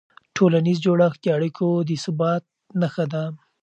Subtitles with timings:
[0.35, 2.43] ټولنیز جوړښت د اړیکو د ثبات
[2.79, 3.23] نښه ده.